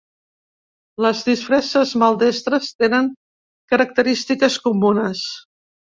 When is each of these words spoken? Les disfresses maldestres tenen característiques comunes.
Les 1.05 1.19
disfresses 1.27 1.91
maldestres 2.03 2.71
tenen 2.85 3.11
característiques 3.75 4.57
comunes. 4.69 5.23